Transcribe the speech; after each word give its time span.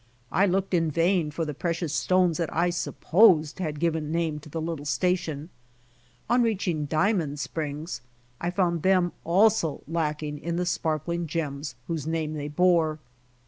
I 0.31 0.47
looked 0.47 0.73
in 0.73 0.89
vain 0.89 1.29
for 1.29 1.45
the 1.45 1.53
precious 1.53 1.93
stones 1.93 2.37
that 2.37 2.51
I 2.51 2.71
supposed 2.71 3.59
had 3.59 3.79
given 3.79 4.11
nainie 4.11 4.41
to 4.41 4.49
the 4.49 4.59
little 4.59 4.83
station. 4.87 5.51
On 6.27 6.41
reaching 6.41 6.85
Diamond 6.87 7.39
springs, 7.39 8.01
I 8.39 8.49
found 8.49 8.81
them 8.81 9.11
also 9.23 9.83
lacking 9.87 10.39
in 10.39 10.55
the 10.55 10.65
sparkling 10.65 11.27
gems 11.27 11.75
whose 11.85 12.07
name 12.07 12.33
they 12.33 12.47
bore. 12.47 12.97